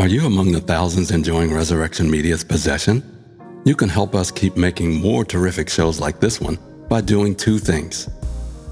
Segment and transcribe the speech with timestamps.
[0.00, 3.02] Are you among the thousands enjoying Resurrection Media's possession?
[3.66, 7.58] You can help us keep making more terrific shows like this one by doing two
[7.58, 8.08] things.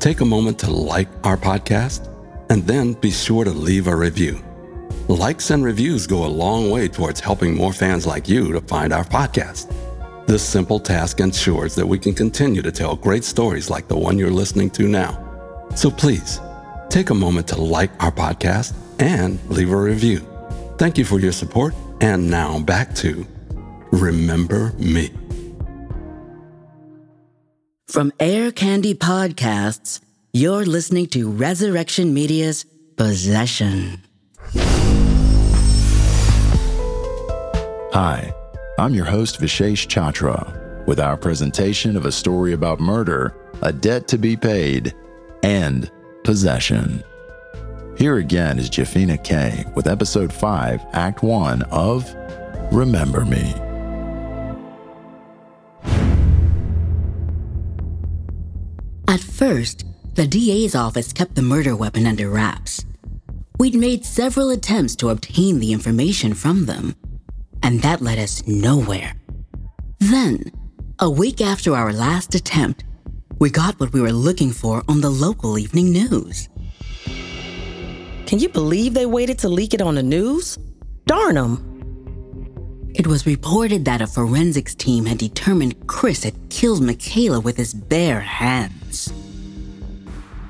[0.00, 2.08] Take a moment to like our podcast,
[2.48, 4.42] and then be sure to leave a review.
[5.06, 8.90] Likes and reviews go a long way towards helping more fans like you to find
[8.90, 9.70] our podcast.
[10.26, 14.18] This simple task ensures that we can continue to tell great stories like the one
[14.18, 15.68] you're listening to now.
[15.74, 16.40] So please,
[16.88, 20.26] take a moment to like our podcast and leave a review.
[20.78, 21.74] Thank you for your support.
[22.00, 23.26] And now back to
[23.90, 25.10] Remember Me.
[27.88, 30.00] From Air Candy Podcasts,
[30.32, 32.64] you're listening to Resurrection Media's
[32.96, 34.02] Possession.
[37.92, 38.32] Hi,
[38.78, 44.06] I'm your host Vishesh Chatra with our presentation of a story about murder, a debt
[44.08, 44.94] to be paid,
[45.42, 45.90] and
[46.22, 47.02] possession.
[47.98, 52.14] Here again is Jafina K with episode 5, act 1 of
[52.70, 53.52] Remember Me.
[59.08, 62.84] At first, the DA's office kept the murder weapon under wraps.
[63.58, 66.94] We'd made several attempts to obtain the information from them,
[67.64, 69.14] and that led us nowhere.
[69.98, 70.52] Then,
[71.00, 72.84] a week after our last attempt,
[73.40, 76.48] we got what we were looking for on the local evening news.
[78.28, 80.58] Can you believe they waited to leak it on the news?
[81.06, 82.92] Darn them.
[82.94, 87.72] It was reported that a forensics team had determined Chris had killed Michaela with his
[87.72, 89.10] bare hands.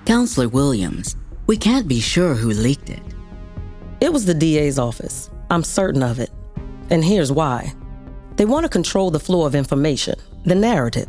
[0.07, 1.15] Counselor Williams,
[1.47, 3.03] we can't be sure who leaked it.
[4.01, 5.31] It was the DA's office.
[5.49, 6.31] I'm certain of it.
[6.91, 7.73] And here's why
[8.35, 11.09] they want to control the flow of information, the narrative.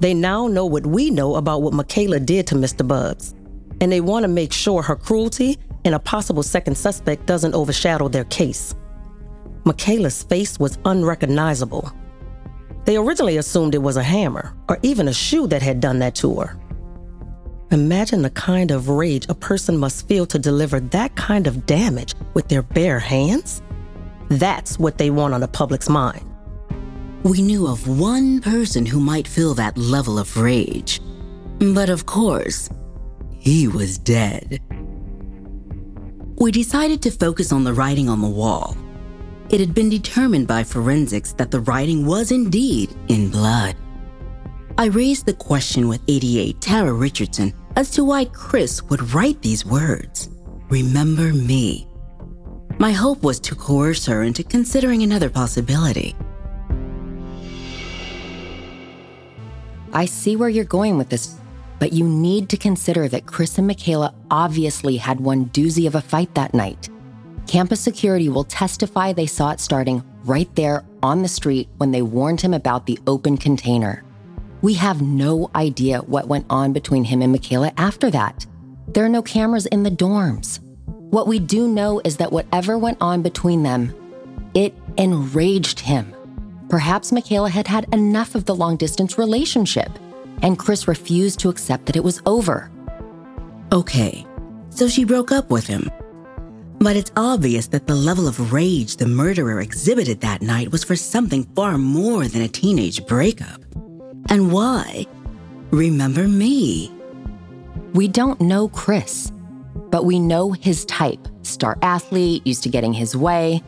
[0.00, 2.88] They now know what we know about what Michaela did to Mr.
[2.88, 3.34] Bubbs,
[3.82, 8.08] and they want to make sure her cruelty and a possible second suspect doesn't overshadow
[8.08, 8.74] their case.
[9.64, 11.92] Michaela's face was unrecognizable.
[12.84, 16.14] They originally assumed it was a hammer or even a shoe that had done that
[16.16, 16.58] to her.
[17.70, 22.14] Imagine the kind of rage a person must feel to deliver that kind of damage
[22.34, 23.62] with their bare hands.
[24.28, 26.24] That's what they want on the public's mind.
[27.22, 31.00] We knew of one person who might feel that level of rage.
[31.60, 32.68] But of course,
[33.38, 34.60] he was dead.
[36.42, 38.76] We decided to focus on the writing on the wall.
[39.50, 43.76] It had been determined by forensics that the writing was indeed in blood.
[44.76, 49.64] I raised the question with ADA Tara Richardson as to why Chris would write these
[49.64, 50.30] words
[50.68, 51.86] Remember me.
[52.76, 56.16] My hope was to coerce her into considering another possibility.
[59.92, 61.36] I see where you're going with this,
[61.82, 66.00] but you need to consider that Chris and Michaela obviously had one doozy of a
[66.00, 66.88] fight that night.
[67.48, 72.00] Campus security will testify they saw it starting right there on the street when they
[72.00, 74.04] warned him about the open container.
[74.60, 78.46] We have no idea what went on between him and Michaela after that.
[78.86, 80.60] There are no cameras in the dorms.
[80.86, 83.92] What we do know is that whatever went on between them,
[84.54, 86.14] it enraged him.
[86.68, 89.90] Perhaps Michaela had had enough of the long distance relationship,
[90.42, 92.70] and Chris refused to accept that it was over.
[93.72, 94.26] Okay,
[94.70, 95.90] so she broke up with him.
[96.78, 100.96] But it's obvious that the level of rage the murderer exhibited that night was for
[100.96, 103.62] something far more than a teenage breakup.
[104.28, 105.06] And why?
[105.70, 106.90] Remember me.
[107.94, 109.30] We don't know Chris,
[109.90, 113.62] but we know his type star athlete, used to getting his way.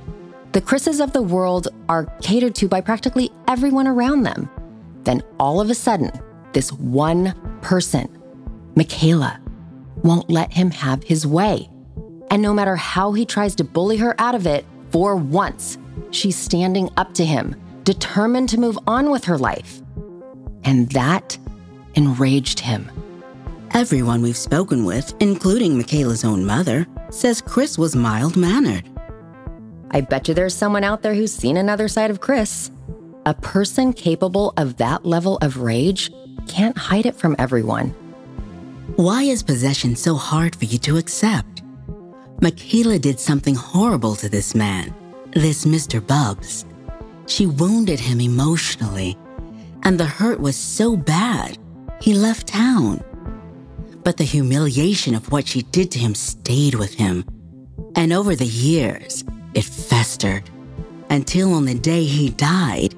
[0.53, 4.49] The Chris's of the world are catered to by practically everyone around them.
[5.03, 6.11] Then all of a sudden,
[6.55, 8.09] this one person,
[8.75, 9.41] Michaela,
[10.03, 11.69] won't let him have his way.
[12.31, 15.79] And no matter how he tries to bully her out of it, for once,
[16.11, 17.55] she's standing up to him,
[17.85, 19.83] determined to move on with her life.
[20.65, 21.37] And that
[21.95, 22.91] enraged him.
[23.73, 28.89] Everyone we've spoken with, including Michaela's own mother, says Chris was mild mannered.
[29.91, 32.71] I bet you there's someone out there who's seen another side of Chris.
[33.27, 36.11] A person capable of that level of rage
[36.47, 37.91] can't hide it from everyone.
[38.97, 41.63] Why is possession so hard for you to accept?
[42.41, 44.95] Michaela did something horrible to this man,
[45.33, 46.05] this Mr.
[46.05, 46.65] Bubbs.
[47.27, 49.17] She wounded him emotionally,
[49.83, 51.59] and the hurt was so bad,
[52.01, 53.03] he left town.
[54.03, 57.25] But the humiliation of what she did to him stayed with him.
[57.97, 59.25] And over the years,
[59.55, 60.51] it festered
[61.11, 62.95] until on the day he died,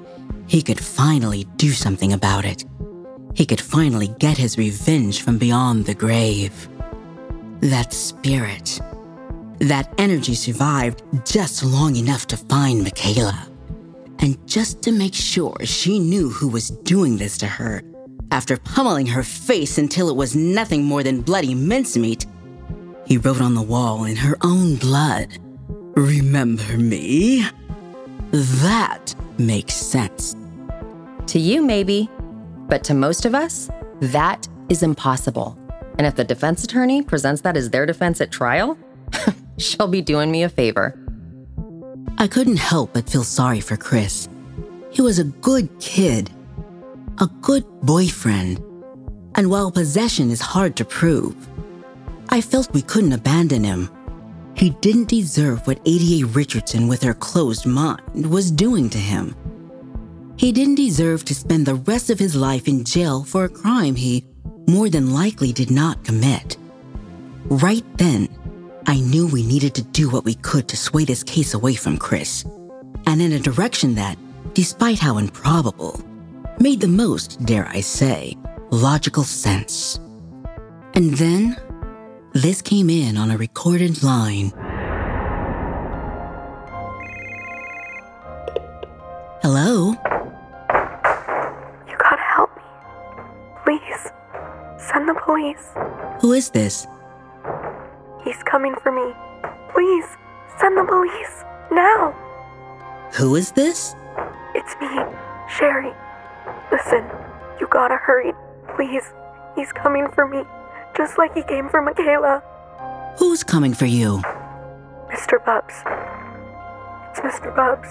[0.46, 2.64] he could finally do something about it.
[3.36, 6.68] He could finally get his revenge from beyond the grave.
[7.60, 8.80] That spirit,
[9.58, 13.48] That energy survived just long enough to find Michaela.
[14.18, 17.82] And just to make sure she knew who was doing this to her,
[18.30, 22.26] after pummeling her face until it was nothing more than bloody mincemeat,
[23.06, 25.38] he wrote on the wall in her own blood,
[25.94, 27.46] Remember me?
[28.30, 30.36] That makes sense.
[31.28, 32.10] To you, maybe,
[32.68, 33.70] but to most of us,
[34.00, 35.58] that is impossible.
[35.98, 38.76] And if the defense attorney presents that as their defense at trial,
[39.58, 40.98] she'll be doing me a favor.
[42.18, 44.28] I couldn't help but feel sorry for Chris.
[44.90, 46.30] He was a good kid,
[47.20, 48.58] a good boyfriend.
[49.34, 51.36] And while possession is hard to prove,
[52.30, 53.90] I felt we couldn't abandon him.
[54.54, 59.36] He didn't deserve what ADA Richardson, with her closed mind, was doing to him.
[60.36, 63.94] He didn't deserve to spend the rest of his life in jail for a crime
[63.94, 64.26] he,
[64.68, 66.58] more than likely, did not commit.
[67.46, 68.28] Right then,
[68.86, 71.96] I knew we needed to do what we could to sway this case away from
[71.96, 72.44] Chris,
[73.06, 74.18] and in a direction that,
[74.52, 76.00] despite how improbable,
[76.60, 78.36] made the most, dare I say,
[78.70, 79.98] logical sense.
[80.94, 81.56] And then,
[82.34, 84.52] this came in on a recorded line.
[89.42, 89.94] Hello?
[95.36, 96.86] Who is this?
[98.24, 99.12] He's coming for me.
[99.74, 100.06] Please.
[100.58, 101.44] Send the police.
[101.70, 102.12] Now.
[103.18, 103.94] Who is this?
[104.54, 104.88] It's me,
[105.58, 105.92] Sherry.
[106.72, 107.04] Listen,
[107.60, 108.32] you gotta hurry.
[108.74, 109.12] Please.
[109.54, 110.42] He's coming for me.
[110.96, 112.42] Just like he came for Michaela.
[113.18, 114.22] Who's coming for you?
[115.12, 115.44] Mr.
[115.44, 115.74] Bubs.
[117.10, 117.54] It's Mr.
[117.54, 117.88] Bubs.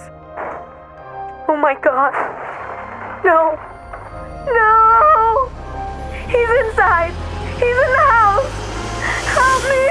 [1.48, 2.12] Oh my god.
[3.24, 3.54] No.
[4.52, 5.48] No!
[6.26, 7.35] He's inside!
[7.58, 8.52] The house!
[9.34, 9.86] Help me!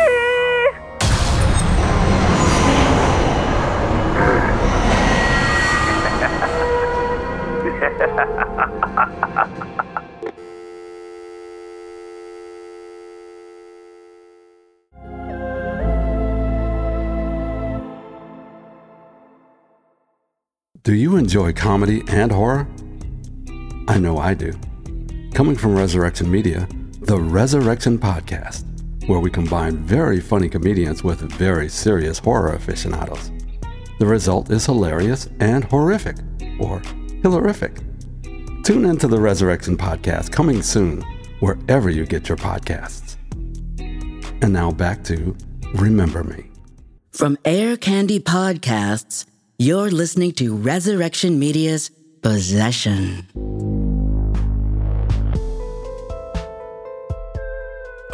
[20.84, 22.68] Do you enjoy comedy and horror?
[23.88, 24.54] I know I do.
[25.34, 26.68] Coming from Resurrection Media,
[27.06, 28.66] the Resurrection Podcast,
[29.08, 33.32] where we combine very funny comedians with very serious horror aficionados.
[34.00, 36.18] The result is hilarious and horrific,
[36.60, 36.80] or
[37.22, 37.84] hilarific.
[38.64, 41.02] Tune into the Resurrection Podcast coming soon,
[41.42, 43.18] wherever you get your podcasts.
[44.42, 45.38] And now back to
[45.76, 46.50] Remember Me.
[47.12, 49.28] From Air Candy Podcasts,
[49.60, 51.92] you're listening to Resurrection Media's
[52.24, 53.75] Possession.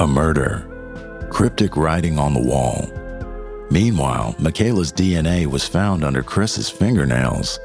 [0.01, 1.27] A murder.
[1.30, 2.89] Cryptic writing on the wall.
[3.69, 7.59] Meanwhile, Michaela's DNA was found under Chris's fingernails.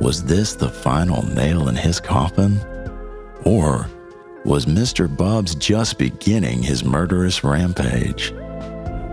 [0.00, 2.58] Was this the final nail in his coffin?
[3.44, 3.86] Or
[4.46, 5.14] was Mr.
[5.14, 8.32] Bubs just beginning his murderous rampage?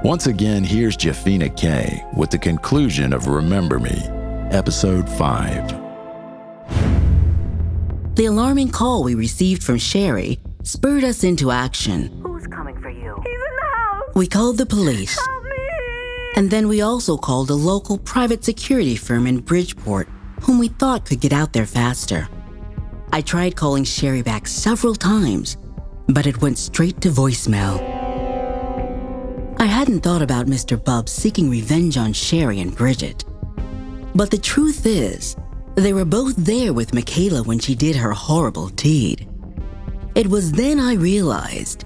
[0.01, 3.99] Once again, here's Jafina K with the conclusion of Remember Me,
[4.51, 5.75] Episode 5.
[8.15, 12.24] The alarming call we received from Sherry spurred us into action.
[14.15, 15.19] We called the police,
[16.37, 20.07] and then we also called a local private security firm in Bridgeport,
[20.41, 22.29] whom we thought could get out there faster.
[23.11, 25.57] I tried calling Sherry back several times,
[26.07, 27.75] but it went straight to voicemail.
[29.59, 30.81] I hadn't thought about Mr.
[30.81, 33.25] Bubs seeking revenge on Sherry and Bridget.
[34.15, 35.35] But the truth is,
[35.75, 39.27] they were both there with Michaela when she did her horrible deed.
[40.15, 41.84] It was then I realized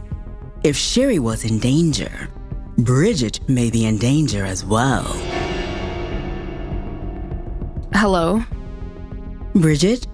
[0.64, 2.30] if Sherry was in danger,
[2.78, 5.06] Bridget may be in danger as well.
[7.94, 8.44] Hello.
[9.56, 10.08] Bridget,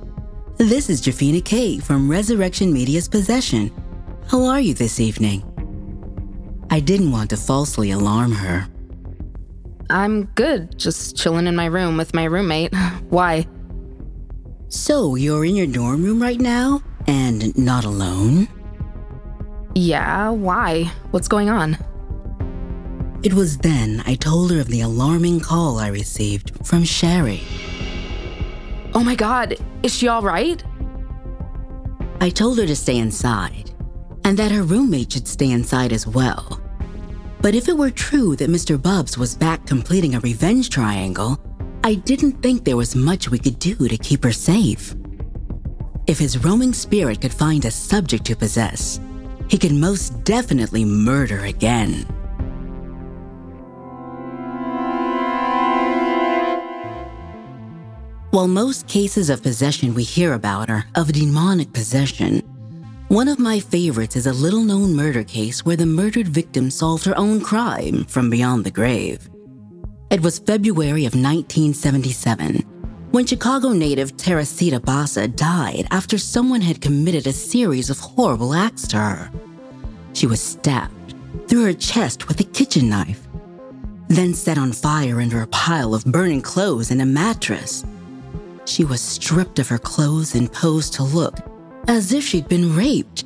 [0.57, 3.71] this is Jafina K from Resurrection Media's Possession.
[4.27, 5.43] How are you this evening?
[6.69, 8.67] I didn't want to falsely alarm her.
[9.89, 10.77] I'm good.
[10.79, 12.73] Just chilling in my room with my roommate.
[13.09, 13.45] Why?
[14.69, 18.47] So, you're in your dorm room right now and not alone?
[19.75, 20.85] Yeah, why?
[21.11, 21.77] What's going on?
[23.23, 27.43] It was then I told her of the alarming call I received from Sherry.
[28.93, 30.63] Oh my god, is she alright?
[32.21, 33.71] I told her to stay inside
[34.23, 36.61] and that her roommate should stay inside as well.
[37.41, 38.81] But if it were true that Mr.
[38.81, 41.37] Bubs was back completing a revenge triangle,
[41.83, 44.95] I didn't think there was much we could do to keep her safe.
[46.07, 48.99] If his roaming spirit could find a subject to possess,
[49.49, 52.05] he could most definitely murder again.
[58.31, 62.41] While most cases of possession we hear about are of demonic possession,
[63.07, 67.05] one of my favorites is a little known murder case where the murdered victim solved
[67.05, 69.29] her own crime from beyond the grave.
[70.09, 72.65] It was February of 1977
[73.15, 78.85] when Chicago native Teresita Basa died after someone had committed a series of horrible acts
[78.87, 79.31] to her.
[80.11, 81.15] She was stabbed
[81.47, 83.25] through her chest with a kitchen knife,
[84.09, 87.85] then set on fire under a pile of burning clothes and a mattress.
[88.65, 91.37] She was stripped of her clothes and posed to look
[91.87, 93.23] as if she'd been raped,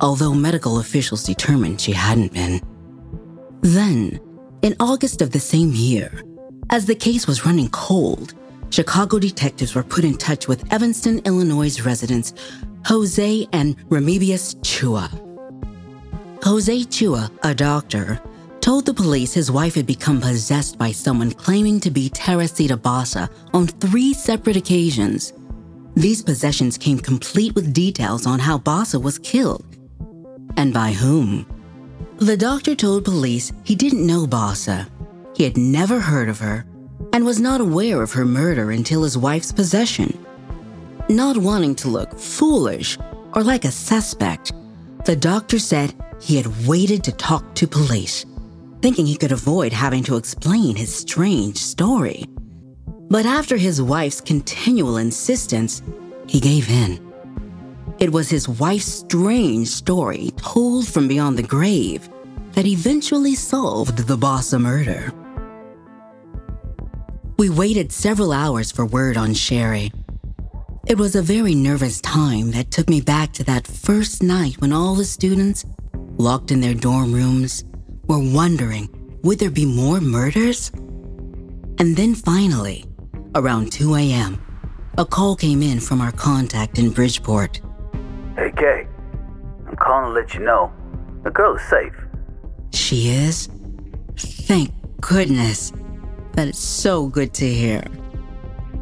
[0.00, 2.60] although medical officials determined she hadn't been.
[3.60, 4.18] Then,
[4.62, 6.24] in August of the same year,
[6.70, 8.34] as the case was running cold,
[8.70, 12.34] Chicago detectives were put in touch with Evanston, Illinois residents
[12.86, 15.10] Jose and Remedios Chua.
[16.44, 18.20] Jose Chua, a doctor,
[18.60, 23.28] told the police his wife had become possessed by someone claiming to be Teresita Basa
[23.52, 25.32] on three separate occasions.
[25.94, 29.64] These possessions came complete with details on how Basa was killed
[30.56, 31.46] and by whom.
[32.18, 34.88] The doctor told police he didn't know Basa.
[35.36, 36.66] He had never heard of her
[37.12, 40.16] and was not aware of her murder until his wife's possession.
[41.08, 42.98] Not wanting to look foolish
[43.34, 44.52] or like a suspect,
[45.04, 48.24] the doctor said he had waited to talk to police,
[48.82, 52.24] thinking he could avoid having to explain his strange story.
[53.08, 55.82] But after his wife's continual insistence,
[56.26, 57.00] he gave in.
[57.98, 62.08] It was his wife's strange story, told from beyond the grave,
[62.52, 65.12] that eventually solved the Basa murder.
[67.38, 69.92] We waited several hours for word on Sherry.
[70.86, 74.72] It was a very nervous time that took me back to that first night when
[74.72, 75.66] all the students,
[76.16, 77.62] locked in their dorm rooms,
[78.06, 78.88] were wondering
[79.22, 80.70] would there be more murders?
[81.78, 82.86] And then finally,
[83.34, 84.40] around 2 a.m.,
[84.96, 87.60] a call came in from our contact in Bridgeport.
[88.36, 88.86] Hey, Kay.
[89.68, 90.72] I'm calling to let you know
[91.22, 91.92] the girl is safe.
[92.72, 93.50] She is?
[94.16, 94.70] Thank
[95.02, 95.72] goodness.
[96.36, 97.80] That is so good to hear.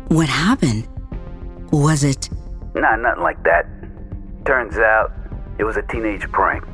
[0.09, 0.89] What happened?
[1.71, 2.29] Was it?
[2.75, 3.67] Nah, nothing like that.
[4.45, 5.13] Turns out
[5.59, 6.65] it was a teenage prank.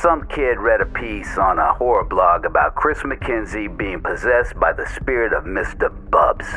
[0.00, 4.72] Some kid read a piece on a horror blog about Chris McKenzie being possessed by
[4.72, 5.88] the spirit of Mr.
[6.10, 6.48] Bubs.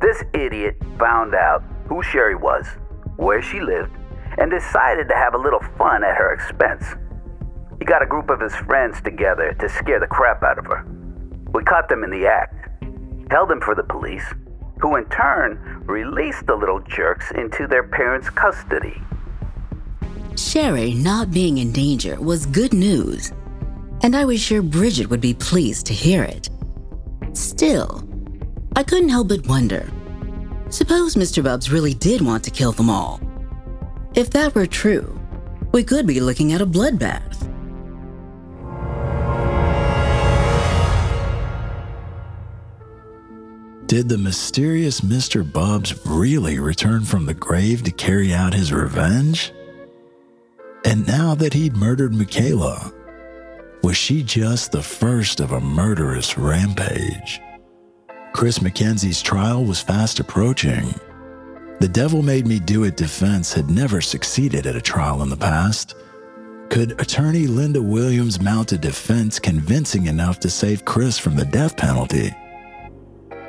[0.00, 2.66] This idiot found out who Sherry was,
[3.14, 3.92] where she lived,
[4.38, 6.84] and decided to have a little fun at her expense.
[7.78, 10.84] He got a group of his friends together to scare the crap out of her.
[11.54, 12.61] We caught them in the act,
[13.32, 14.26] held them for the police,
[14.82, 19.00] who in turn released the little jerks into their parents' custody.
[20.36, 23.32] Sherry not being in danger was good news,
[24.02, 26.50] and I was sure Bridget would be pleased to hear it.
[27.32, 28.06] Still,
[28.76, 29.90] I couldn't help but wonder
[30.68, 31.42] suppose Mr.
[31.42, 33.20] Bubs really did want to kill them all.
[34.14, 35.18] If that were true,
[35.72, 37.41] we could be looking at a bloodbath.
[43.92, 45.44] Did the mysterious Mr.
[45.44, 49.52] Bubs really return from the grave to carry out his revenge?
[50.86, 52.90] And now that he'd murdered Michaela,
[53.82, 57.42] was she just the first of a murderous rampage?
[58.32, 60.94] Chris McKenzie's trial was fast approaching.
[61.78, 65.36] The Devil Made Me Do It defense had never succeeded at a trial in the
[65.36, 65.96] past.
[66.70, 71.76] Could attorney Linda Williams mount a defense convincing enough to save Chris from the death
[71.76, 72.34] penalty?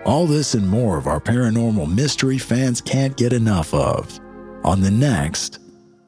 [0.05, 4.19] All this and more of our paranormal mystery fans can't get enough of
[4.63, 5.60] on the next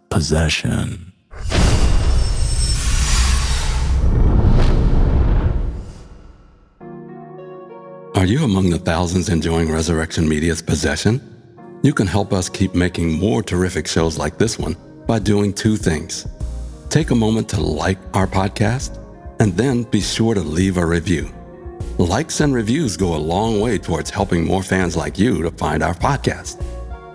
[0.09, 1.11] Possession.
[8.15, 11.21] Are you among the thousands enjoying Resurrection Media's possession?
[11.83, 14.75] You can help us keep making more terrific shows like this one
[15.05, 16.27] by doing two things.
[16.89, 18.97] Take a moment to like our podcast,
[19.41, 21.29] and then be sure to leave a review.
[21.97, 25.81] Likes and reviews go a long way towards helping more fans like you to find
[25.81, 26.61] our podcast.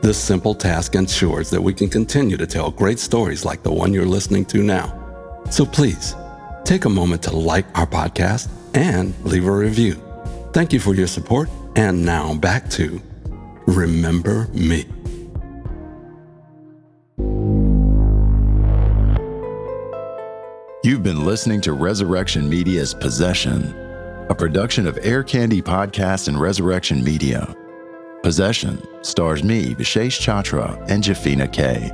[0.01, 3.93] This simple task ensures that we can continue to tell great stories like the one
[3.93, 5.43] you're listening to now.
[5.51, 6.15] So please,
[6.65, 10.03] take a moment to like our podcast and leave a review.
[10.55, 13.03] Thank you for your support, and now back to
[13.67, 14.87] Remember Me.
[20.83, 23.90] You've been listening to Resurrection Media's Possession,
[24.31, 27.53] a production of Air Candy Podcast and Resurrection Media.
[28.23, 31.91] Possession stars me, Vishesh Chatra, and Jafina K.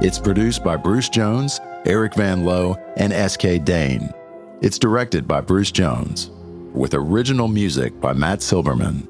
[0.00, 3.58] It's produced by Bruce Jones, Eric Van Lowe, and S.K.
[3.58, 4.10] Dane.
[4.62, 6.30] It's directed by Bruce Jones,
[6.72, 9.06] with original music by Matt Silberman.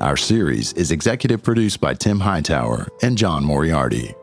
[0.00, 4.14] Our series is executive produced by Tim Hightower and John Moriarty.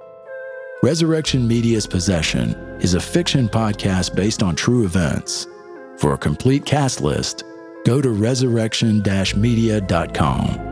[0.81, 5.45] Resurrection Media's Possession is a fiction podcast based on true events.
[5.97, 7.43] For a complete cast list,
[7.87, 9.01] go to resurrection
[9.37, 10.66] media.com.